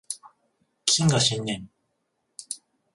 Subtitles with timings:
[0.91, 1.69] 謹賀新年